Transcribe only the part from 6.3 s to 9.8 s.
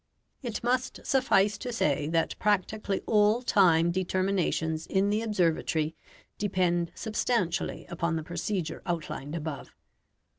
depend substantially upon the procedure outlined above.